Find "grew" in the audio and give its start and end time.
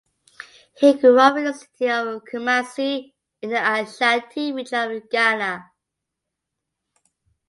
0.95-1.19